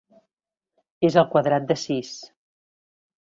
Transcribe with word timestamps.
És 1.09 1.17
el 1.23 1.27
quadrat 1.35 1.69
de 1.73 1.77
sis. 1.81 2.15